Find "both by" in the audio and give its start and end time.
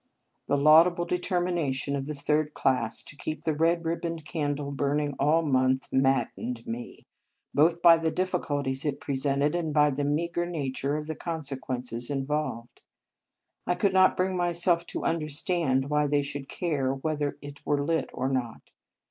7.53-7.97